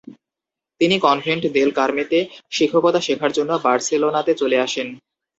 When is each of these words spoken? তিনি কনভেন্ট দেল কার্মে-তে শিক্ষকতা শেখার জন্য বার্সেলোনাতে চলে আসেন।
তিনি 0.81 0.95
কনভেন্ট 0.99 1.43
দেল 1.55 1.69
কার্মে-তে 1.79 2.19
শিক্ষকতা 2.51 2.99
শেখার 3.07 3.31
জন্য 3.37 3.51
বার্সেলোনাতে 3.65 4.31
চলে 4.41 4.57
আসেন। 4.59 4.87